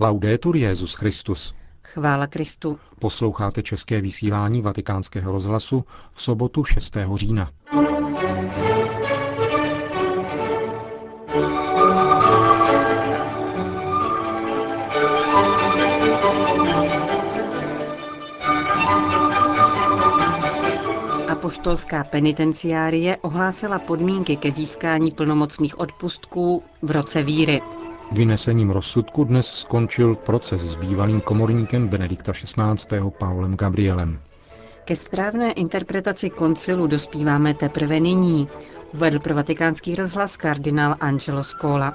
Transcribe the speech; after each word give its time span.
Laudetur 0.00 0.56
Jezus 0.56 0.94
Christus. 0.94 1.54
Chvála 1.84 2.26
Kristu. 2.26 2.78
Posloucháte 2.98 3.62
české 3.62 4.00
vysílání 4.00 4.62
Vatikánského 4.62 5.32
rozhlasu 5.32 5.84
v 6.12 6.22
sobotu 6.22 6.64
6. 6.64 6.96
října. 7.14 7.50
Apoštolská 21.28 22.04
penitenciárie 22.04 23.16
ohlásila 23.16 23.78
podmínky 23.78 24.36
ke 24.36 24.50
získání 24.50 25.10
plnomocných 25.10 25.78
odpustků 25.78 26.62
v 26.82 26.90
roce 26.90 27.22
víry. 27.22 27.60
Vynesením 28.12 28.70
rozsudku 28.70 29.24
dnes 29.24 29.46
skončil 29.46 30.14
proces 30.14 30.62
s 30.62 30.76
bývalým 30.76 31.20
komorníkem 31.20 31.88
Benedikta 31.88 32.32
XVI. 32.32 33.10
Paulem 33.18 33.56
Gabrielem. 33.56 34.20
Ke 34.84 34.96
správné 34.96 35.52
interpretaci 35.52 36.30
koncilu 36.30 36.86
dospíváme 36.86 37.54
teprve 37.54 38.00
nyní, 38.00 38.48
uvedl 38.94 39.18
pro 39.18 39.34
vatikánský 39.34 39.94
rozhlas 39.94 40.36
kardinál 40.36 40.96
Angelo 41.00 41.42
Scola. 41.42 41.92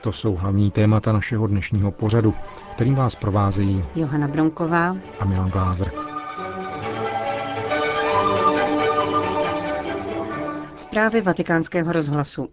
To 0.00 0.12
jsou 0.12 0.36
hlavní 0.36 0.70
témata 0.70 1.12
našeho 1.12 1.46
dnešního 1.46 1.92
pořadu, 1.92 2.34
kterým 2.74 2.94
vás 2.94 3.14
provázejí 3.14 3.84
Johana 3.94 4.28
Bronková 4.28 4.96
a 5.20 5.24
Milan 5.24 5.50
Glázer. 5.50 5.92
Zprávy 10.74 11.20
vatikánského 11.20 11.92
rozhlasu. 11.92 12.48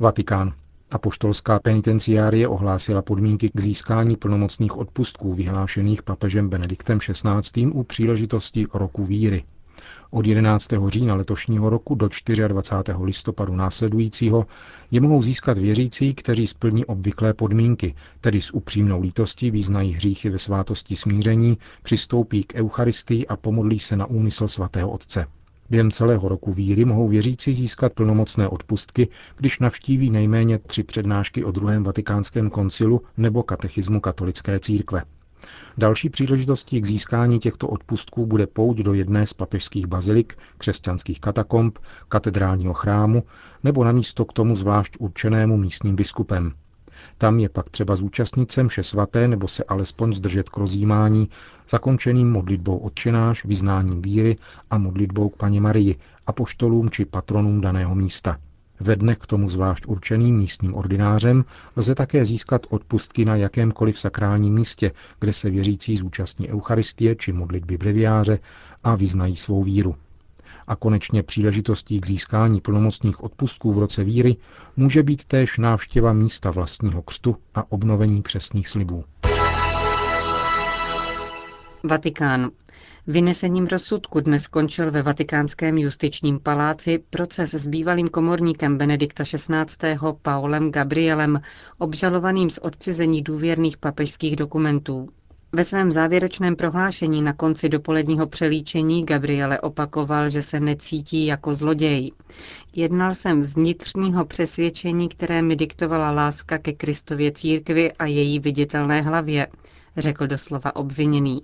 Vatikán. 0.00 0.52
Apoštolská 0.92 1.58
penitenciárie 1.58 2.48
ohlásila 2.48 3.02
podmínky 3.02 3.48
k 3.54 3.60
získání 3.60 4.16
plnomocných 4.16 4.76
odpustků 4.76 5.34
vyhlášených 5.34 6.02
papežem 6.02 6.48
Benediktem 6.48 6.98
XVI. 6.98 7.66
u 7.66 7.82
příležitosti 7.82 8.66
roku 8.74 9.04
víry. 9.04 9.44
Od 10.10 10.26
11. 10.26 10.68
října 10.88 11.14
letošního 11.14 11.70
roku 11.70 11.94
do 11.94 12.08
24. 12.48 12.98
listopadu 13.02 13.56
následujícího 13.56 14.46
je 14.90 15.00
mohou 15.00 15.22
získat 15.22 15.58
věřící, 15.58 16.14
kteří 16.14 16.46
splní 16.46 16.84
obvyklé 16.84 17.34
podmínky, 17.34 17.94
tedy 18.20 18.42
s 18.42 18.54
upřímnou 18.54 19.00
lítostí 19.00 19.50
význají 19.50 19.92
hříchy 19.92 20.30
ve 20.30 20.38
svátosti 20.38 20.96
smíření, 20.96 21.58
přistoupí 21.82 22.44
k 22.44 22.54
Eucharistii 22.54 23.26
a 23.26 23.36
pomodlí 23.36 23.78
se 23.78 23.96
na 23.96 24.06
úmysl 24.06 24.48
svatého 24.48 24.90
Otce. 24.90 25.26
Během 25.72 25.90
celého 25.90 26.28
roku 26.28 26.52
víry 26.52 26.84
mohou 26.84 27.08
věřící 27.08 27.54
získat 27.54 27.92
plnomocné 27.92 28.48
odpustky, 28.48 29.08
když 29.36 29.58
navštíví 29.58 30.10
nejméně 30.10 30.58
tři 30.58 30.82
přednášky 30.82 31.44
o 31.44 31.50
druhém 31.50 31.82
vatikánském 31.82 32.50
koncilu 32.50 33.02
nebo 33.16 33.42
katechismu 33.42 34.00
katolické 34.00 34.60
církve. 34.60 35.02
Další 35.78 36.08
příležitostí 36.08 36.80
k 36.80 36.86
získání 36.86 37.38
těchto 37.38 37.68
odpustků 37.68 38.26
bude 38.26 38.46
pouť 38.46 38.78
do 38.78 38.94
jedné 38.94 39.26
z 39.26 39.32
papežských 39.32 39.86
bazilik, 39.86 40.38
křesťanských 40.58 41.20
katakomb, 41.20 41.78
katedrálního 42.08 42.74
chrámu 42.74 43.22
nebo 43.64 43.84
na 43.84 43.92
místo 43.92 44.24
k 44.24 44.32
tomu 44.32 44.56
zvlášť 44.56 44.96
určenému 44.98 45.56
místním 45.56 45.96
biskupem. 45.96 46.52
Tam 47.18 47.38
je 47.38 47.48
pak 47.48 47.68
třeba 47.68 47.96
zúčastnit 47.96 48.52
se 48.52 48.62
mše 48.62 48.82
svaté 48.82 49.28
nebo 49.28 49.48
se 49.48 49.64
alespoň 49.64 50.12
zdržet 50.12 50.48
k 50.48 50.56
rozjímání, 50.56 51.28
zakončeným 51.68 52.32
modlitbou 52.32 52.76
odčenáš, 52.76 53.44
vyznáním 53.44 54.02
víry 54.02 54.36
a 54.70 54.78
modlitbou 54.78 55.28
k 55.28 55.36
paně 55.36 55.60
Marii, 55.60 55.96
apoštolům 56.26 56.90
či 56.90 57.04
patronům 57.04 57.60
daného 57.60 57.94
místa. 57.94 58.38
Ve 58.80 58.96
dne 58.96 59.14
k 59.14 59.26
tomu 59.26 59.48
zvlášť 59.48 59.86
určeným 59.86 60.36
místním 60.36 60.74
ordinářem 60.74 61.44
lze 61.76 61.94
také 61.94 62.26
získat 62.26 62.66
odpustky 62.70 63.24
na 63.24 63.36
jakémkoliv 63.36 63.98
sakrálním 63.98 64.54
místě, 64.54 64.92
kde 65.20 65.32
se 65.32 65.50
věřící 65.50 65.96
zúčastní 65.96 66.50
Eucharistie 66.50 67.16
či 67.16 67.32
modlitby 67.32 67.78
breviáře 67.78 68.38
a 68.84 68.94
vyznají 68.94 69.36
svou 69.36 69.62
víru 69.62 69.94
a 70.72 70.76
konečně 70.76 71.22
příležitostí 71.22 72.00
k 72.00 72.06
získání 72.06 72.60
plnomocných 72.60 73.24
odpustků 73.24 73.72
v 73.72 73.78
roce 73.78 74.04
víry 74.04 74.36
může 74.76 75.02
být 75.02 75.24
též 75.24 75.58
návštěva 75.58 76.12
místa 76.12 76.50
vlastního 76.50 77.02
křtu 77.02 77.36
a 77.54 77.72
obnovení 77.72 78.22
křesních 78.22 78.68
slibů. 78.68 79.04
Vatikán. 81.84 82.50
Vynesením 83.06 83.66
rozsudku 83.66 84.20
dnes 84.20 84.42
skončil 84.42 84.90
ve 84.90 85.02
vatikánském 85.02 85.78
justičním 85.78 86.40
paláci 86.40 87.04
proces 87.10 87.54
s 87.54 87.66
bývalým 87.66 88.08
komorníkem 88.08 88.78
Benedikta 88.78 89.24
XVI. 89.24 89.96
Paulem 90.22 90.70
Gabrielem, 90.70 91.40
obžalovaným 91.78 92.50
z 92.50 92.58
odcizení 92.58 93.22
důvěrných 93.22 93.76
papežských 93.76 94.36
dokumentů. 94.36 95.06
Ve 95.54 95.64
svém 95.64 95.90
závěrečném 95.90 96.56
prohlášení 96.56 97.22
na 97.22 97.32
konci 97.32 97.68
dopoledního 97.68 98.26
přelíčení 98.26 99.04
Gabriele 99.04 99.60
opakoval, 99.60 100.28
že 100.30 100.42
se 100.42 100.60
necítí 100.60 101.26
jako 101.26 101.54
zloděj. 101.54 102.12
Jednal 102.74 103.14
jsem 103.14 103.44
z 103.44 103.54
vnitřního 103.54 104.24
přesvědčení, 104.24 105.08
které 105.08 105.42
mi 105.42 105.56
diktovala 105.56 106.10
láska 106.10 106.58
ke 106.58 106.72
Kristově 106.72 107.32
církvi 107.32 107.92
a 107.92 108.06
její 108.06 108.38
viditelné 108.38 109.02
hlavě, 109.02 109.46
řekl 109.96 110.26
doslova 110.26 110.76
obviněný. 110.76 111.42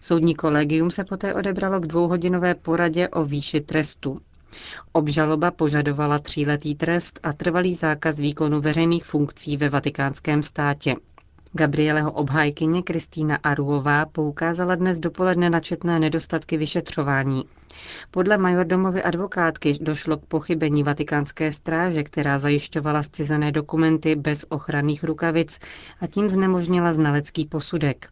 Soudní 0.00 0.34
kolegium 0.34 0.90
se 0.90 1.04
poté 1.04 1.34
odebralo 1.34 1.80
k 1.80 1.86
dvouhodinové 1.86 2.54
poradě 2.54 3.08
o 3.08 3.24
výši 3.24 3.60
trestu. 3.60 4.20
Obžaloba 4.92 5.50
požadovala 5.50 6.18
tříletý 6.18 6.74
trest 6.74 7.20
a 7.22 7.32
trvalý 7.32 7.74
zákaz 7.74 8.20
výkonu 8.20 8.60
veřejných 8.60 9.04
funkcí 9.04 9.56
ve 9.56 9.68
vatikánském 9.68 10.42
státě. 10.42 10.94
Gabrieleho 11.52 12.12
obhájkyně 12.12 12.82
Kristýna 12.82 13.38
Aruová 13.42 14.06
poukázala 14.06 14.74
dnes 14.74 15.00
dopoledne 15.00 15.50
na 15.50 15.60
četné 15.60 16.00
nedostatky 16.00 16.56
vyšetřování. 16.56 17.44
Podle 18.10 18.38
majordomovy 18.38 19.02
advokátky 19.02 19.78
došlo 19.80 20.16
k 20.16 20.26
pochybení 20.26 20.82
vatikánské 20.82 21.52
stráže, 21.52 22.02
která 22.04 22.38
zajišťovala 22.38 23.02
zcizené 23.02 23.52
dokumenty 23.52 24.16
bez 24.16 24.46
ochranných 24.48 25.04
rukavic 25.04 25.58
a 26.00 26.06
tím 26.06 26.30
znemožnila 26.30 26.92
znalecký 26.92 27.44
posudek. 27.44 28.08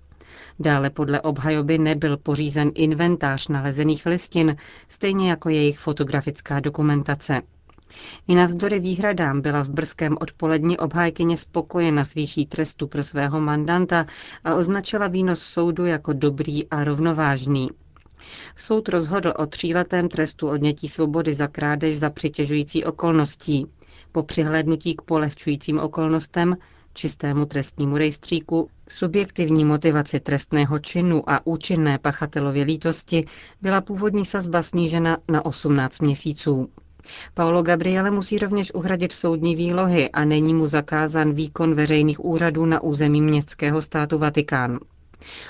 Dále 0.59 0.91
podle 0.91 1.21
obhajoby 1.21 1.79
nebyl 1.79 2.17
pořízen 2.17 2.71
inventář 2.75 3.49
nalezených 3.49 4.07
listin, 4.07 4.57
stejně 4.89 5.31
jako 5.31 5.49
jejich 5.49 5.79
fotografická 5.79 6.61
dokumentace. 6.61 7.43
I 8.29 8.35
navzdory 8.35 8.81
výhradám 8.81 9.41
byla 9.41 9.63
v 9.63 9.71
brzkém 9.71 10.17
odpoledni 10.21 10.79
obhájkyně 10.79 11.37
spokojena 11.37 12.05
s 12.05 12.15
výší 12.15 12.47
trestu 12.47 12.87
pro 12.87 13.03
svého 13.03 13.41
mandanta 13.41 14.07
a 14.45 14.55
označila 14.55 15.07
výnos 15.09 15.43
soudu 15.43 15.87
jako 15.87 16.13
dobrý 16.13 16.69
a 16.69 16.85
rovnovážný. 16.85 17.69
Soud 18.57 18.89
rozhodl 18.89 19.33
o 19.37 19.47
tříletém 19.47 20.09
trestu 20.09 20.49
odnětí 20.49 20.89
svobody 20.89 21.35
za 21.35 21.47
krádež 21.47 21.99
za 21.99 22.11
přitěžující 22.11 22.85
okolností. 22.85 23.67
Po 24.13 24.23
přihlédnutí 24.23 24.95
k 24.95 25.03
polehčujícím 25.03 25.79
okolnostem, 25.79 26.57
čistému 26.95 27.47
trestnímu 27.47 27.97
rejstříku, 27.97 28.71
subjektivní 28.89 29.65
motivaci 29.65 30.21
trestného 30.21 30.79
činu 30.79 31.31
a 31.31 31.47
účinné 31.47 31.99
pachatelově 31.99 32.65
lítosti 32.65 33.25
byla 33.63 33.81
původní 33.81 34.25
sazba 34.25 34.63
snížena 34.63 35.19
na 35.29 35.45
18 35.45 36.01
měsíců. 36.01 36.69
Paolo 37.35 37.63
Gabriele 37.63 38.11
musí 38.11 38.39
rovněž 38.39 38.75
uhradit 38.75 39.13
soudní 39.13 39.57
výlohy 39.57 40.11
a 40.11 40.25
není 40.25 40.55
mu 40.55 40.67
zakázán 40.67 41.33
výkon 41.33 41.75
veřejných 41.75 42.25
úřadů 42.25 42.67
na 42.67 42.83
území 42.83 43.21
městského 43.21 43.83
státu 43.83 44.19
Vatikán. 44.19 44.79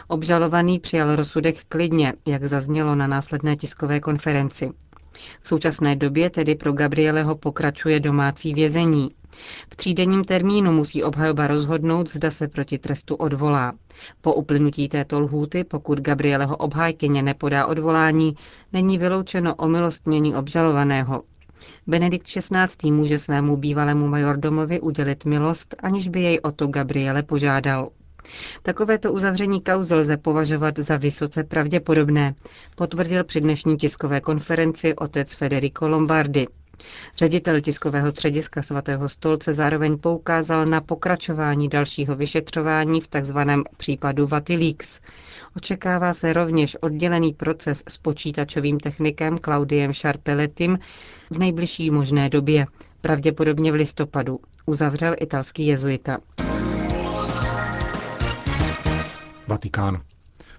Obžalovaný 0.09 0.79
přijal 0.79 1.17
rozsudek 1.17 1.65
klidně, 1.69 2.13
jak 2.27 2.45
zaznělo 2.45 2.95
na 2.95 3.07
následné 3.07 3.57
tiskové 3.57 4.01
konferenci. 4.01 4.71
V 5.41 5.49
současné 5.49 5.97
době 5.97 6.31
tedy 6.31 6.55
pro 6.55 6.73
Gabrieleho 6.73 7.37
pokračuje 7.37 8.01
domácí 8.01 8.55
vězení. 8.55 9.11
V 9.73 9.77
třídenním 9.77 10.25
termínu 10.25 10.73
musí 10.73 11.03
obhajoba 11.03 11.47
rozhodnout, 11.47 12.11
zda 12.11 12.31
se 12.31 12.49
proti 12.49 12.79
trestu 12.79 13.15
odvolá. 13.15 13.73
Po 14.21 14.35
uplynutí 14.35 14.89
této 14.89 15.21
lhůty, 15.21 15.65
pokud 15.65 16.01
Gabrieleho 16.01 16.57
obhájkyně 16.57 17.23
nepodá 17.23 17.67
odvolání, 17.67 18.35
není 18.73 18.99
vyloučeno 18.99 19.55
omilostnění 19.55 20.35
obžalovaného. 20.37 21.23
Benedikt 21.87 22.27
XVI. 22.27 22.91
může 22.91 23.19
svému 23.19 23.57
bývalému 23.57 24.09
majordomovi 24.09 24.81
udělit 24.81 25.25
milost, 25.25 25.75
aniž 25.83 26.09
by 26.09 26.21
jej 26.21 26.41
o 26.43 26.53
to 26.53 26.67
Gabriele 26.67 27.23
požádal. 27.23 27.91
Takovéto 28.63 29.13
uzavření 29.13 29.61
kauzy 29.61 29.95
lze 29.95 30.17
považovat 30.17 30.79
za 30.79 30.97
vysoce 30.97 31.45
pravděpodobné, 31.45 32.35
potvrdil 32.75 33.25
při 33.25 33.41
dnešní 33.41 33.77
tiskové 33.77 34.21
konferenci 34.21 34.95
otec 34.95 35.35
Federico 35.35 35.89
Lombardi. 35.89 36.47
Ředitel 37.17 37.61
tiskového 37.61 38.11
střediska 38.11 38.63
svatého 38.63 39.09
stolce 39.09 39.55
zároveň 39.55 39.99
poukázal 39.99 40.67
na 40.67 40.81
pokračování 40.81 41.69
dalšího 41.69 42.17
vyšetřování 42.17 43.01
v 43.01 43.09
tzv. 43.09 43.39
případu 43.77 44.27
Vatilix. 44.27 45.01
Očekává 45.57 46.15
se 46.15 46.33
rovněž 46.33 46.77
oddělený 46.81 47.33
proces 47.33 47.83
s 47.89 47.99
počítačovým 47.99 48.81
technikem 48.81 49.39
Claudiem 49.39 49.95
Sharpeletim 49.95 50.79
v 51.31 51.39
nejbližší 51.39 51.91
možné 51.91 52.29
době, 52.29 52.67
pravděpodobně 53.01 53.73
v 53.73 53.75
listopadu, 53.75 54.41
uzavřel 54.67 55.15
italský 55.21 55.67
jezuita. 55.67 56.19
Vatikán. 59.47 60.03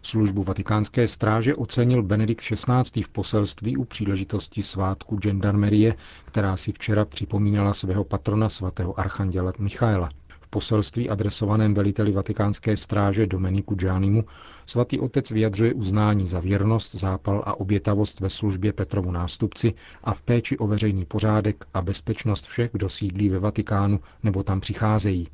Službu 0.01 0.43
vatikánské 0.43 1.07
stráže 1.07 1.55
ocenil 1.55 2.03
Benedikt 2.03 2.41
XVI. 2.41 3.01
v 3.01 3.09
poselství 3.09 3.77
u 3.77 3.85
příležitosti 3.85 4.63
svátku 4.63 5.15
gendarmerie, 5.17 5.95
která 6.25 6.57
si 6.57 6.71
včera 6.71 7.05
připomínala 7.05 7.73
svého 7.73 8.03
patrona 8.03 8.49
svatého 8.49 8.99
archanděla 8.99 9.53
Michaela. 9.59 10.09
V 10.39 10.47
poselství 10.47 11.09
adresovaném 11.09 11.73
veliteli 11.73 12.11
vatikánské 12.11 12.77
stráže 12.77 13.27
Domeniku 13.27 13.75
Giannimu 13.75 14.23
svatý 14.65 14.99
otec 14.99 15.31
vyjadřuje 15.31 15.73
uznání 15.73 16.27
za 16.27 16.39
věrnost, 16.39 16.95
zápal 16.95 17.43
a 17.45 17.59
obětavost 17.59 18.19
ve 18.19 18.29
službě 18.29 18.73
Petrovu 18.73 19.11
nástupci 19.11 19.73
a 20.03 20.13
v 20.13 20.21
péči 20.21 20.57
o 20.57 20.67
veřejný 20.67 21.05
pořádek 21.05 21.65
a 21.73 21.81
bezpečnost 21.81 22.45
všech, 22.47 22.71
kdo 22.71 22.89
sídlí 22.89 23.29
ve 23.29 23.39
Vatikánu 23.39 23.99
nebo 24.23 24.43
tam 24.43 24.59
přicházejí. 24.59 25.27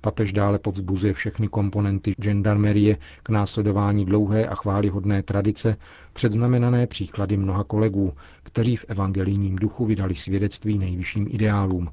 Papež 0.00 0.32
dále 0.32 0.58
povzbuzuje 0.58 1.12
všechny 1.12 1.48
komponenty 1.48 2.12
gendarmerie 2.20 2.96
k 3.22 3.28
následování 3.28 4.04
dlouhé 4.04 4.46
a 4.46 4.54
chválihodné 4.54 5.22
tradice, 5.22 5.76
předznamenané 6.12 6.86
příklady 6.86 7.36
mnoha 7.36 7.64
kolegů, 7.64 8.12
kteří 8.42 8.76
v 8.76 8.84
evangelijním 8.88 9.56
duchu 9.56 9.86
vydali 9.86 10.14
svědectví 10.14 10.78
nejvyšším 10.78 11.26
ideálům. 11.30 11.88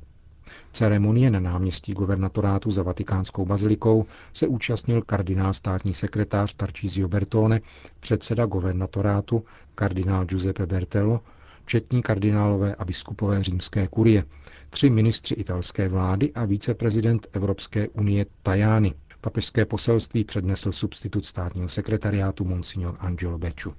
Ceremonie 0.71 1.29
na 1.31 1.39
náměstí 1.39 1.93
guvernatorátu 1.93 2.71
za 2.71 2.83
vatikánskou 2.83 3.45
bazilikou 3.45 4.05
se 4.33 4.47
účastnil 4.47 5.01
kardinál 5.01 5.53
státní 5.53 5.93
sekretář 5.93 6.53
Tarcísio 6.53 7.07
Bertone, 7.07 7.61
předseda 7.99 8.45
guvernatorátu 8.45 9.43
kardinál 9.75 10.25
Giuseppe 10.25 10.65
Bertello, 10.65 11.21
četní 11.69 12.01
kardinálové 12.01 12.75
a 12.75 12.85
biskupové 12.85 13.43
římské 13.43 13.87
kurie, 13.87 14.23
tři 14.69 14.89
ministři 14.89 15.33
italské 15.33 15.87
vlády 15.87 16.33
a 16.33 16.45
viceprezident 16.45 17.27
Evropské 17.31 17.87
unie 17.89 18.25
Tajani. 18.43 18.93
Papežské 19.21 19.65
poselství 19.65 20.23
přednesl 20.23 20.71
substitut 20.71 21.25
státního 21.25 21.69
sekretariátu 21.69 22.45
Monsignor 22.45 22.95
Angelo 22.99 23.37
Beču. 23.37 23.73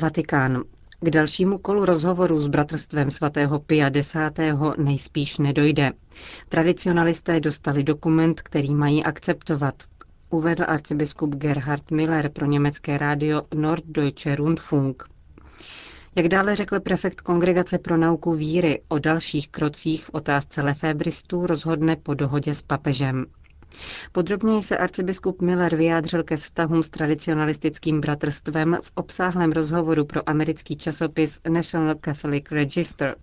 Vatikán. 0.00 0.62
K 1.00 1.10
dalšímu 1.10 1.58
kolu 1.58 1.84
rozhovoru 1.84 2.42
s 2.42 2.46
bratrstvem 2.48 3.10
svatého 3.10 3.58
Pia 3.60 3.88
X. 3.88 4.14
nejspíš 4.78 5.38
nedojde. 5.38 5.92
Tradicionalisté 6.48 7.40
dostali 7.40 7.82
dokument, 7.82 8.40
který 8.42 8.74
mají 8.74 9.04
akceptovat, 9.04 9.74
uvedl 10.30 10.64
arcibiskup 10.66 11.34
Gerhard 11.34 11.90
Miller 11.90 12.28
pro 12.28 12.46
německé 12.46 12.98
rádio 12.98 13.42
Norddeutsche 13.54 14.36
Rundfunk. 14.36 15.12
Jak 16.16 16.28
dále 16.28 16.56
řekl 16.56 16.80
prefekt 16.80 17.20
Kongregace 17.20 17.78
pro 17.78 17.96
nauku 17.96 18.32
víry, 18.32 18.82
o 18.88 18.98
dalších 18.98 19.48
krocích 19.48 20.04
v 20.04 20.10
otázce 20.12 20.62
lefébristů 20.62 21.46
rozhodne 21.46 21.96
po 21.96 22.14
dohodě 22.14 22.54
s 22.54 22.62
papežem. 22.62 23.26
Podrobněji 24.12 24.62
se 24.62 24.78
arcibiskup 24.78 25.42
Miller 25.42 25.76
vyjádřil 25.76 26.22
ke 26.22 26.36
vztahům 26.36 26.82
s 26.82 26.88
tradicionalistickým 26.88 28.00
bratrstvem 28.00 28.78
v 28.82 28.90
obsáhlém 28.94 29.52
rozhovoru 29.52 30.04
pro 30.04 30.28
americký 30.28 30.76
časopis 30.76 31.40
National 31.48 31.94
Catholic 32.04 32.44
Register. 32.50 33.16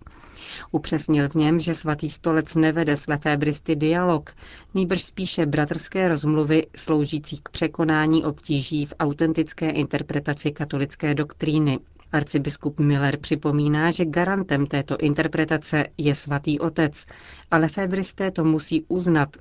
Upřesnil 0.72 1.30
v 1.30 1.36
něm, 1.36 1.60
že 1.60 1.76
svatý 1.76 2.10
stolec 2.10 2.56
nevede 2.56 2.96
s 2.96 3.08
lefébristy 3.08 3.76
dialog, 3.76 4.34
nýbrž 4.74 5.04
spíše 5.04 5.46
bratrské 5.46 6.08
rozmluvy 6.08 6.68
sloužící 6.76 7.40
k 7.44 7.50
překonání 7.50 8.26
obtíží 8.26 8.86
v 8.86 8.94
autentické 9.00 9.70
interpretaci 9.70 10.52
katolické 10.52 11.16
doktríny. 11.16 11.80
Arcibiskup 12.12 12.80
Miller 12.80 13.18
připomíná, 13.18 13.92
že 13.92 14.06
garantem 14.06 14.68
této 14.68 14.98
interpretace 14.98 15.86
je 15.98 16.16
svatý 16.16 16.60
otec, 16.60 17.06
ale 17.52 17.68
febristé 17.68 18.32
to 18.32 18.44
musí 18.44 18.86
uznat 18.88 19.38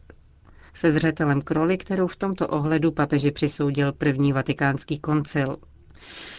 se 0.74 0.92
zřetelem 0.92 1.42
k 1.42 1.50
roli, 1.50 1.78
kterou 1.78 2.06
v 2.06 2.16
tomto 2.16 2.48
ohledu 2.48 2.92
papeži 2.92 3.30
přisoudil 3.30 3.92
první 3.92 4.32
vatikánský 4.32 4.98
koncil. 4.98 5.56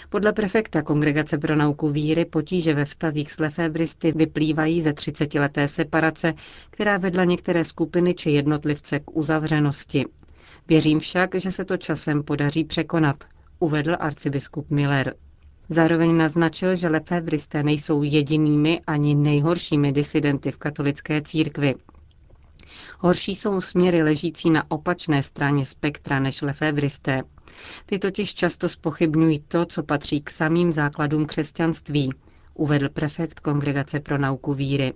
Podle 0.10 0.34
prefekta 0.34 0.82
Kongregace 0.82 1.38
pro 1.38 1.56
nauku 1.56 1.90
víry 1.90 2.26
potíže 2.26 2.74
ve 2.74 2.86
vztazích 2.86 3.32
s 3.32 3.40
lefébristy 3.40 4.12
vyplývají 4.12 4.82
ze 4.82 4.92
30-leté 4.92 5.68
separace, 5.68 6.34
která 6.70 6.98
vedla 6.98 7.24
některé 7.24 7.64
skupiny 7.64 8.14
či 8.14 8.32
jednotlivce 8.32 9.00
k 9.00 9.18
uzavřenosti. 9.18 10.06
Věřím 10.68 11.00
však, 11.00 11.36
že 11.36 11.52
se 11.52 11.66
to 11.66 11.78
časem 11.78 12.24
podaří 12.24 12.64
překonat, 12.64 13.24
uvedl 13.60 13.96
arcibiskup 14.00 14.70
Miller. 14.70 15.16
Zároveň 15.70 16.18
naznačil, 16.18 16.76
že 16.76 16.88
lefebristé 16.90 17.64
nejsou 17.64 18.04
jedinými 18.04 18.82
ani 18.88 19.16
nejhoršími 19.16 19.92
disidenty 19.92 20.52
v 20.52 20.58
katolické 20.58 21.22
církvi. 21.22 21.76
Horší 23.00 23.36
jsou 23.36 23.62
směry 23.62 24.04
ležící 24.04 24.50
na 24.50 24.64
opačné 24.72 25.24
straně 25.24 25.66
spektra 25.66 26.20
než 26.20 26.42
lefebristé. 26.42 27.24
Ty 27.86 28.00
totiž 28.00 28.34
často 28.34 28.70
spochybňují 28.70 29.40
to, 29.48 29.66
co 29.66 29.84
patří 29.84 30.22
k 30.22 30.30
samým 30.30 30.72
základům 30.72 31.26
křesťanství, 31.26 32.14
uvedl 32.54 32.90
prefekt 32.90 33.40
Kongregace 33.40 34.00
pro 34.00 34.18
nauku 34.18 34.54
víry. 34.54 34.94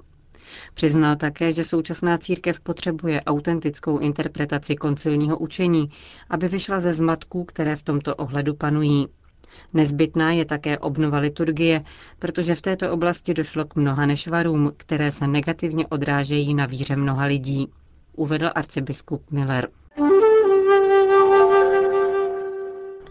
Přiznal 0.73 1.15
také, 1.15 1.51
že 1.51 1.63
současná 1.63 2.17
církev 2.17 2.59
potřebuje 2.59 3.21
autentickou 3.21 3.97
interpretaci 3.97 4.75
koncilního 4.75 5.37
učení, 5.37 5.89
aby 6.29 6.47
vyšla 6.47 6.79
ze 6.79 6.93
zmatků, 6.93 7.43
které 7.43 7.75
v 7.75 7.83
tomto 7.83 8.15
ohledu 8.15 8.53
panují. 8.53 9.07
Nezbytná 9.73 10.31
je 10.31 10.45
také 10.45 10.79
obnova 10.79 11.17
liturgie, 11.17 11.83
protože 12.19 12.55
v 12.55 12.61
této 12.61 12.91
oblasti 12.91 13.33
došlo 13.33 13.65
k 13.65 13.75
mnoha 13.75 14.05
nešvarům, 14.05 14.71
které 14.77 15.11
se 15.11 15.27
negativně 15.27 15.87
odrážejí 15.87 16.53
na 16.55 16.65
víře 16.65 16.95
mnoha 16.95 17.25
lidí, 17.25 17.67
uvedl 18.15 18.49
arcibiskup 18.55 19.31
Miller. 19.31 19.69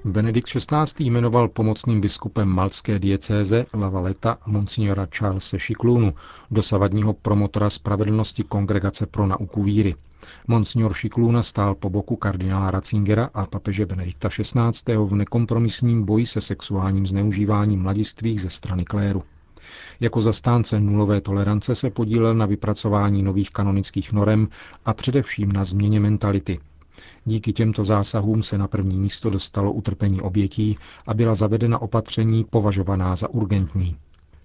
Benedikt 0.05 0.49
XVI. 0.49 0.85
jmenoval 1.05 1.49
pomocným 1.49 2.01
biskupem 2.01 2.49
malské 2.49 2.99
diecéze 2.99 3.67
Lavaleta 3.75 4.39
monsignora 4.47 5.07
Charlesa 5.19 5.59
Šiklunu, 5.59 6.15
dosavadního 6.51 7.13
promotora 7.13 7.71
spravedlnosti 7.71 8.43
Kongregace 8.43 9.07
pro 9.07 9.27
nauku 9.27 9.63
víry. 9.63 9.95
Monsignor 10.49 10.95
Šikluna 10.95 11.43
stál 11.43 11.75
po 11.75 11.91
boku 11.91 12.17
kardinála 12.17 12.71
Ratzingera 12.71 13.31
a 13.35 13.47
papeže 13.47 13.87
Benedikta 13.87 14.29
XVI. 14.29 14.97
v 14.97 15.15
nekompromisním 15.15 16.05
boji 16.05 16.27
se 16.27 16.41
sexuálním 16.41 17.07
zneužíváním 17.07 17.83
mladistvých 17.83 18.41
ze 18.41 18.51
strany 18.51 18.85
kléru. 18.85 19.23
Jako 20.01 20.23
zastánce 20.23 20.81
nulové 20.81 21.21
tolerance 21.21 21.75
se 21.75 21.91
podílel 21.91 22.35
na 22.35 22.47
vypracování 22.47 23.23
nových 23.23 23.51
kanonických 23.51 24.13
norem 24.13 24.49
a 24.85 24.95
především 24.95 25.53
na 25.53 25.65
změně 25.65 26.01
mentality– 26.01 26.59
Díky 27.25 27.53
těmto 27.53 27.85
zásahům 27.85 28.43
se 28.43 28.59
na 28.59 28.69
první 28.69 28.99
místo 28.99 29.31
dostalo 29.31 29.73
utrpení 29.73 30.21
obětí 30.21 30.79
a 31.07 31.15
byla 31.15 31.35
zavedena 31.35 31.83
opatření 31.83 32.45
považovaná 32.51 33.17
za 33.17 33.29
urgentní. 33.29 33.97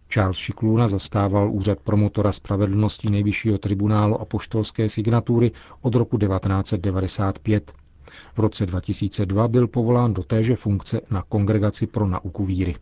Charles 0.10 0.38
Šikluna 0.38 0.88
zastával 0.88 1.52
úřad 1.52 1.80
promotora 1.80 2.32
spravedlnosti 2.32 3.10
Nejvyššího 3.10 3.58
tribunálu 3.58 4.22
a 4.22 4.26
poštolské 4.26 4.90
signatury 4.90 5.52
od 5.82 5.96
roku 5.96 6.18
1995. 6.18 7.72
V 8.36 8.40
roce 8.40 8.66
2002 8.66 9.48
byl 9.48 9.68
povolán 9.68 10.14
do 10.14 10.24
téže 10.24 10.56
funkce 10.56 11.02
na 11.12 11.22
Kongregaci 11.22 11.88
pro 11.88 12.08
nauku 12.08 12.46
víry. 12.46 12.76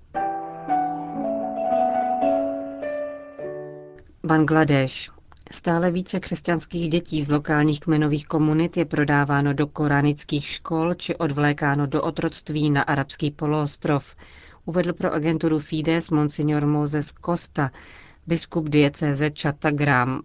Bangladeš. 4.23 5.14
Stále 5.51 5.91
více 5.91 6.19
křesťanských 6.19 6.89
dětí 6.89 7.21
z 7.21 7.31
lokálních 7.31 7.79
kmenových 7.79 8.25
komunit 8.25 8.77
je 8.77 8.85
prodáváno 8.85 9.53
do 9.53 9.67
koranických 9.67 10.45
škol 10.45 10.93
či 10.93 11.15
odvlékáno 11.15 11.87
do 11.87 12.01
otroctví 12.01 12.69
na 12.69 12.81
arabský 12.81 13.31
poloostrov, 13.31 14.15
uvedl 14.65 14.93
pro 14.93 15.13
agenturu 15.13 15.59
Fides 15.59 16.09
monsignor 16.09 16.65
Moses 16.65 17.13
Costa, 17.25 17.71
biskup 18.27 18.69
diecéze 18.69 19.31
Chattagram. 19.41 20.21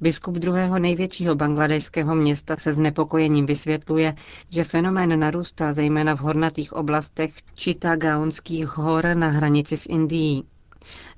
Biskup 0.00 0.34
druhého 0.34 0.78
největšího 0.78 1.34
bangladešského 1.34 2.14
města 2.14 2.56
se 2.56 2.72
znepokojením 2.72 3.46
vysvětluje, 3.46 4.14
že 4.48 4.64
fenomén 4.64 5.20
narůstá 5.20 5.72
zejména 5.72 6.16
v 6.16 6.20
hornatých 6.20 6.72
oblastech 6.72 7.32
Chittagaonských 7.56 8.66
hor 8.66 9.06
na 9.14 9.28
hranici 9.28 9.76
s 9.76 9.86
Indií. 9.86 10.44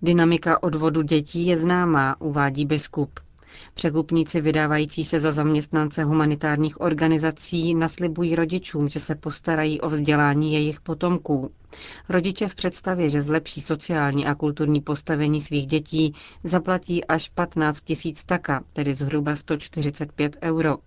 Dynamika 0.03 0.63
odvodu 0.63 1.03
dětí 1.03 1.47
je 1.47 1.59
známá, 1.59 2.21
uvádí 2.21 2.67
biskup. 2.67 3.21
Překupníci 3.75 4.41
vydávající 4.41 5.05
se 5.05 5.21
za 5.21 5.33
zaměstnance 5.33 6.05
humanitárních 6.05 6.81
organizací 6.81 7.75
naslibují 7.75 8.35
rodičům, 8.37 8.89
že 8.89 9.01
se 9.01 9.15
postarají 9.15 9.81
o 9.81 9.89
vzdělání 9.89 10.53
jejich 10.55 10.81
potomků. 10.81 11.51
Rodiče 12.09 12.49
v 12.49 12.55
představě, 12.55 13.09
že 13.09 13.23
zlepší 13.23 13.61
sociální 13.61 14.27
a 14.27 14.35
kulturní 14.35 14.81
postavení 14.81 15.41
svých 15.41 15.67
dětí, 15.67 16.15
zaplatí 16.45 17.05
až 17.05 17.29
15 17.29 17.81
tisíc 17.81 18.25
taka, 18.25 18.65
tedy 18.73 18.95
zhruba 18.95 19.37
145 19.37 20.37
euro. 20.43 20.79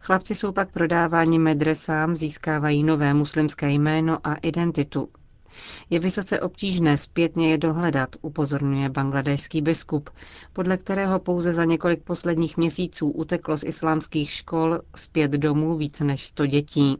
Chlapci 0.00 0.34
jsou 0.34 0.52
pak 0.52 0.70
prodáváni 0.70 1.38
medresám, 1.38 2.16
získávají 2.16 2.82
nové 2.82 3.14
muslimské 3.14 3.70
jméno 3.70 4.18
a 4.26 4.34
identitu. 4.34 5.08
Je 5.90 5.98
vysoce 5.98 6.40
obtížné 6.40 6.96
zpětně 6.96 7.50
je 7.50 7.58
dohledat, 7.58 8.16
upozorňuje 8.22 8.88
bangladešský 8.88 9.62
biskup, 9.62 10.10
podle 10.52 10.76
kterého 10.76 11.18
pouze 11.18 11.52
za 11.52 11.64
několik 11.64 12.02
posledních 12.02 12.56
měsíců 12.56 13.10
uteklo 13.10 13.56
z 13.56 13.64
islámských 13.64 14.30
škol 14.30 14.80
zpět 14.96 15.30
domů 15.30 15.76
více 15.76 16.04
než 16.04 16.24
100 16.24 16.46
dětí. 16.46 16.96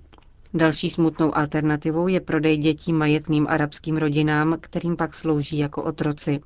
Další 0.54 0.90
smutnou 0.90 1.36
alternativou 1.36 2.08
je 2.08 2.20
prodej 2.20 2.56
dětí 2.56 2.92
majetným 2.92 3.46
arabským 3.48 3.96
rodinám, 3.96 4.56
kterým 4.60 4.96
pak 4.96 5.14
slouží 5.14 5.58
jako 5.58 5.82
otroci. 5.82 6.40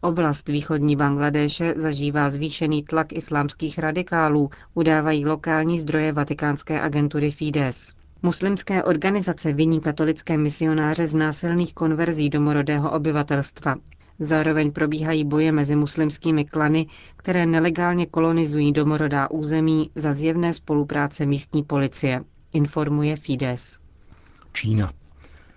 Oblast 0.00 0.48
východní 0.48 0.96
Bangladéše 0.96 1.74
zažívá 1.76 2.30
zvýšený 2.30 2.82
tlak 2.82 3.12
islámských 3.12 3.78
radikálů, 3.78 4.50
udávají 4.74 5.26
lokální 5.26 5.80
zdroje 5.80 6.12
vatikánské 6.12 6.80
agentury 6.80 7.30
Fides. 7.30 7.94
Muslimské 8.24 8.82
organizace 8.84 9.52
viní 9.52 9.80
katolické 9.80 10.38
misionáře 10.38 11.06
z 11.06 11.14
násilných 11.14 11.74
konverzí 11.74 12.30
domorodého 12.30 12.90
obyvatelstva. 12.90 13.76
Zároveň 14.18 14.72
probíhají 14.72 15.24
boje 15.24 15.52
mezi 15.52 15.76
muslimskými 15.76 16.44
klany, 16.44 16.86
které 17.16 17.46
nelegálně 17.46 18.06
kolonizují 18.06 18.72
domorodá 18.72 19.30
území 19.30 19.90
za 19.94 20.12
zjevné 20.12 20.54
spolupráce 20.54 21.26
místní 21.26 21.62
policie, 21.62 22.24
informuje 22.52 23.16
Fides. 23.16 23.78
Čína. 24.52 24.92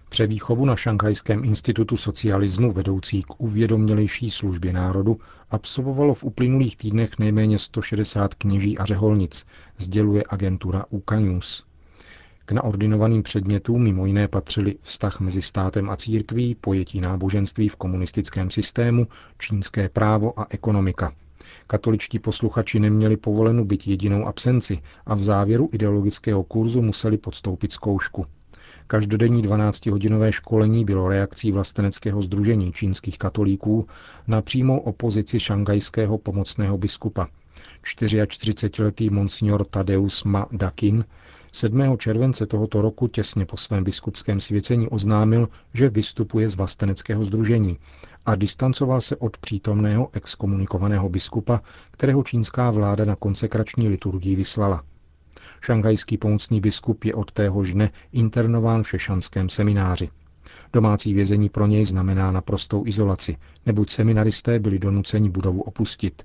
Převýchovu 0.10 0.66
na 0.66 0.76
Šanghajském 0.76 1.44
institutu 1.44 1.98
socialismu 1.98 2.72
vedoucí 2.72 3.24
k 3.24 3.42
uvědomělejší 3.42 4.32
službě 4.32 4.74
národu 4.74 5.20
absolvovalo 5.52 6.14
v 6.14 6.24
uplynulých 6.24 6.78
týdnech 6.78 7.20
nejméně 7.20 7.60
160 7.60 8.34
kněží 8.34 8.78
a 8.78 8.86
řeholnic, 8.86 9.46
sděluje 9.78 10.24
agentura 10.30 10.86
UK 10.90 11.12
News. 11.12 11.66
K 12.46 12.52
naordinovaným 12.52 13.24
předmětům 13.24 13.84
mimo 13.84 14.06
jiné 14.06 14.28
patřili 14.28 14.75
vztah 14.82 15.20
mezi 15.20 15.42
státem 15.42 15.90
a 15.90 15.96
církví, 15.96 16.56
pojetí 16.56 17.02
náboženství 17.02 17.68
v 17.70 17.75
komunistickém 17.75 18.52
systému, 18.52 19.08
čínské 19.38 19.90
právo 19.90 20.40
a 20.40 20.48
ekonomika. 20.50 21.14
Katoličtí 21.68 22.20
posluchači 22.20 22.80
neměli 22.80 23.18
povolenu 23.18 23.66
být 23.66 23.88
jedinou 23.88 24.25
absenci 24.28 24.80
a 25.06 25.16
v 25.16 25.24
závěru 25.24 25.70
ideologického 25.72 26.44
kurzu 26.44 26.82
museli 26.82 27.18
podstoupit 27.18 27.72
zkoušku. 27.72 28.25
Každodenní 28.88 29.44
12-hodinové 29.44 30.30
školení 30.32 30.86
bylo 30.86 31.08
reakcí 31.10 31.52
vlasteneckého 31.52 32.22
združení 32.22 32.74
čínských 32.74 33.18
katolíků 33.18 33.88
na 34.28 34.42
přímou 34.42 34.78
opozici 34.78 35.40
šangajského 35.40 36.18
pomocného 36.18 36.78
biskupa. 36.78 37.28
44-letý 37.84 39.10
monsignor 39.10 39.66
Tadeus 39.66 40.24
Ma 40.24 40.48
Dakin 40.52 41.06
7. 41.56 41.98
července 41.98 42.46
tohoto 42.46 42.82
roku 42.82 43.08
těsně 43.08 43.46
po 43.46 43.58
svém 43.58 43.84
biskupském 43.84 44.40
svěcení 44.40 44.90
oznámil, 44.90 45.50
že 45.74 45.90
vystupuje 45.90 46.50
z 46.50 46.56
vlasteneckého 46.56 47.24
združení 47.24 47.78
a 48.26 48.36
distancoval 48.36 49.02
se 49.02 49.16
od 49.16 49.38
přítomného 49.38 50.10
exkomunikovaného 50.14 51.10
biskupa, 51.10 51.62
kterého 51.92 52.24
čínská 52.24 52.72
vláda 52.72 53.06
na 53.06 53.16
konsekrační 53.16 53.88
liturgii 53.90 54.36
vyslala. 54.36 54.84
Šanghajský 55.62 56.18
pomocný 56.18 56.62
biskup 56.62 57.04
je 57.04 57.14
od 57.14 57.32
téhož 57.32 57.74
dne 57.74 57.92
internován 58.12 58.84
v 58.84 58.90
šešanském 58.90 59.50
semináři. 59.50 60.10
Domácí 60.74 61.14
vězení 61.14 61.50
pro 61.50 61.68
něj 61.68 61.86
znamená 61.86 62.32
naprostou 62.32 62.86
izolaci, 62.86 63.38
neboť 63.66 63.90
seminaristé 63.90 64.60
byli 64.60 64.80
donuceni 64.80 65.30
budovu 65.30 65.62
opustit. 65.62 66.24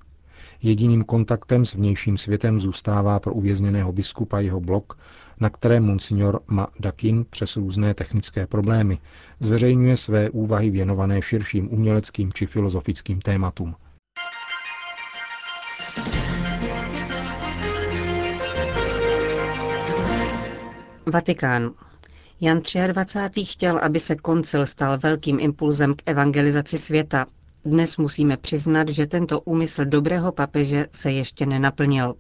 Jediným 0.62 1.02
kontaktem 1.02 1.64
s 1.64 1.74
vnějším 1.74 2.18
světem 2.18 2.60
zůstává 2.60 3.20
pro 3.20 3.34
uvězněného 3.34 3.92
biskupa 3.92 4.40
jeho 4.40 4.60
blog, 4.60 4.98
na 5.40 5.50
kterém 5.50 5.84
monsignor 5.84 6.40
Ma 6.46 6.66
Dakin 6.80 7.24
přes 7.30 7.56
různé 7.56 7.94
technické 7.94 8.46
problémy 8.46 8.98
zveřejňuje 9.40 9.96
své 9.96 10.30
úvahy 10.30 10.70
věnované 10.70 11.22
širším 11.22 11.72
uměleckým 11.72 12.32
či 12.32 12.46
filozofickým 12.46 13.20
tématům. 13.20 13.74
Vatikán. 21.06 21.70
Jan 22.40 22.60
23. 22.86 23.44
chtěl, 23.44 23.78
aby 23.78 24.00
se 24.00 24.16
koncil 24.16 24.66
stal 24.66 24.98
velkým 24.98 25.40
impulzem 25.40 25.94
k 25.94 26.02
evangelizaci 26.06 26.78
světa. 26.78 27.26
Dnes 27.64 27.96
musíme 27.96 28.36
přiznat, 28.36 28.88
že 28.88 29.06
tento 29.06 29.40
úmysl 29.40 29.84
dobrého 29.84 30.32
papeže 30.32 30.86
se 30.92 31.12
ještě 31.12 31.46
nenaplnil. 31.46 32.14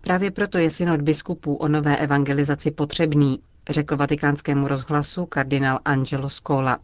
Právě 0.00 0.30
proto 0.30 0.58
je 0.58 0.70
synod 0.70 1.00
biskupů 1.00 1.54
o 1.54 1.68
nové 1.68 1.96
evangelizaci 1.96 2.70
potřebný, 2.70 3.40
řekl 3.70 3.96
vatikánskému 3.96 4.68
rozhlasu 4.68 5.26
kardinál 5.26 5.78
Angelo 5.84 6.28
Scola. 6.28 6.78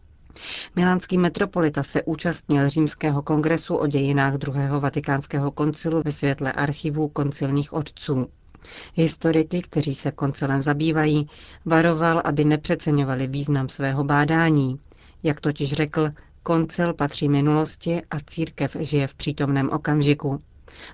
Milánský 0.75 1.17
metropolita 1.17 1.83
se 1.83 2.03
účastnil 2.03 2.69
římského 2.69 3.21
kongresu 3.21 3.75
o 3.75 3.87
dějinách 3.87 4.33
druhého 4.33 4.79
vatikánského 4.79 5.51
koncilu 5.51 6.01
ve 6.05 6.11
světle 6.11 6.51
archivů 6.51 7.07
koncilních 7.07 7.73
otců. 7.73 8.27
Historiky, 8.95 9.61
kteří 9.61 9.95
se 9.95 10.11
koncilem 10.11 10.61
zabývají, 10.61 11.27
varoval, 11.65 12.21
aby 12.25 12.45
nepřeceňovali 12.45 13.27
význam 13.27 13.69
svého 13.69 14.03
bádání. 14.03 14.79
Jak 15.23 15.41
totiž 15.41 15.73
řekl, 15.73 16.09
koncil 16.43 16.93
patří 16.93 17.29
minulosti 17.29 18.01
a 18.11 18.19
církev 18.25 18.75
žije 18.79 19.07
v 19.07 19.15
přítomném 19.15 19.69
okamžiku. 19.69 20.41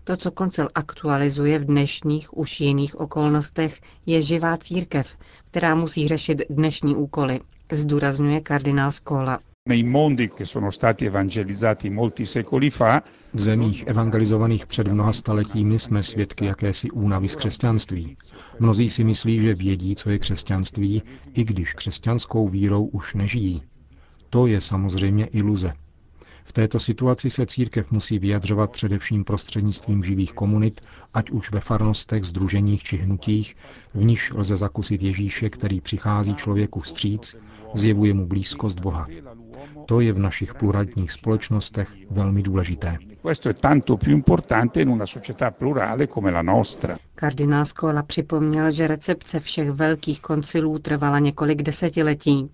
To, 0.03 0.17
co 0.17 0.31
koncil 0.31 0.69
aktualizuje 0.75 1.59
v 1.59 1.65
dnešních 1.65 2.37
už 2.37 2.59
jiných 2.59 2.99
okolnostech, 2.99 3.81
je 4.05 4.21
živá 4.21 4.57
církev, 4.57 5.17
která 5.51 5.75
musí 5.75 6.07
řešit 6.07 6.41
dnešní 6.49 6.95
úkoly, 6.95 7.39
zdůrazňuje 7.71 8.41
kardinál 8.41 8.91
Skola. 8.91 9.39
V 13.33 13.41
zemích 13.41 13.87
evangelizovaných 13.87 14.65
před 14.65 14.87
mnoha 14.87 15.13
staletími 15.13 15.79
jsme 15.79 16.03
svědky 16.03 16.45
jakési 16.45 16.91
únavy 16.91 17.27
z 17.27 17.35
křesťanství. 17.35 18.17
Mnozí 18.59 18.89
si 18.89 19.03
myslí, 19.03 19.39
že 19.39 19.53
vědí, 19.55 19.95
co 19.95 20.09
je 20.09 20.19
křesťanství, 20.19 21.03
i 21.33 21.43
když 21.43 21.73
křesťanskou 21.73 22.47
vírou 22.47 22.85
už 22.85 23.13
nežijí. 23.13 23.61
To 24.29 24.47
je 24.47 24.61
samozřejmě 24.61 25.25
iluze. 25.25 25.73
V 26.43 26.53
této 26.53 26.79
situaci 26.79 27.29
se 27.29 27.45
církev 27.45 27.91
musí 27.91 28.19
vyjadřovat 28.19 28.71
především 28.71 29.23
prostřednictvím 29.23 30.03
živých 30.03 30.33
komunit, 30.33 30.81
ať 31.13 31.31
už 31.31 31.51
ve 31.51 31.59
farnostech, 31.59 32.23
združeních 32.23 32.83
či 32.83 32.97
hnutích, 32.97 33.55
v 33.93 34.03
níž 34.03 34.31
lze 34.35 34.57
zakusit 34.57 35.01
Ježíše, 35.03 35.49
který 35.49 35.81
přichází 35.81 36.35
člověku 36.35 36.79
vstříc, 36.79 37.35
zjevuje 37.73 38.13
mu 38.13 38.25
blízkost 38.27 38.79
Boha. 38.79 39.07
To 39.85 39.99
je 39.99 40.13
v 40.13 40.19
našich 40.19 40.53
pluralitních 40.53 41.11
společnostech 41.11 41.89
velmi 42.09 42.43
důležité. 42.43 42.97
Kardinál 47.15 47.65
Skola 47.65 48.03
připomněl, 48.03 48.71
že 48.71 48.87
recepce 48.87 49.39
všech 49.39 49.71
velkých 49.71 50.21
koncilů 50.21 50.79
trvala 50.79 51.19
několik 51.19 51.63
desetiletí. 51.63 52.51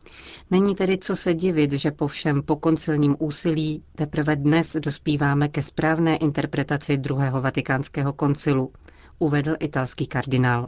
Není 0.51 0.75
tedy 0.75 0.98
co 0.98 1.15
se 1.15 1.34
divit, 1.34 1.72
že 1.72 1.91
po 1.91 2.07
všem 2.07 2.41
pokoncilním 2.43 3.15
úsilí 3.19 3.84
teprve 3.95 4.36
dnes 4.36 4.75
dospíváme 4.79 5.50
ke 5.50 5.62
správné 5.62 6.17
interpretaci 6.17 6.98
druhého 6.98 7.41
vatikánského 7.41 8.13
koncilu, 8.13 8.72
uvedl 9.19 9.55
italský 9.60 10.07
kardinál. 10.07 10.67